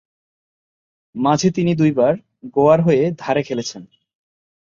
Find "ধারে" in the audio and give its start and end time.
3.17-3.41